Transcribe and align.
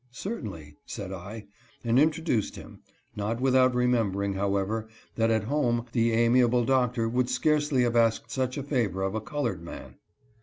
"Certainly," 0.29 0.77
said 0.87 1.11
I, 1.11 1.45
and 1.83 1.99
intro 1.99 2.23
duced 2.23 2.55
him; 2.55 2.79
not 3.15 3.39
without 3.39 3.75
remembering, 3.75 4.33
however, 4.33 4.87
that 5.13 5.29
at 5.29 5.43
home 5.43 5.85
the 5.91 6.11
amiable 6.13 6.65
Doctor 6.65 7.07
would 7.07 7.29
scarcely 7.29 7.83
have 7.83 7.95
asked 7.95 8.31
such 8.31 8.57
a 8.57 8.63
favor 8.63 9.03
of 9.03 9.13
a 9.13 9.21
colored 9.21 9.61
man. 9.61 9.97